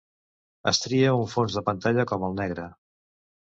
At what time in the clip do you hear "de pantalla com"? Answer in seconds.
1.59-2.27